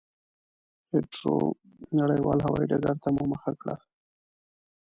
هېترو 0.91 1.35
نړېوال 1.99 2.39
هوایي 2.45 2.69
ډګرته 2.71 3.07
مو 3.15 3.23
مخه 3.31 3.51
کړه. 3.61 3.75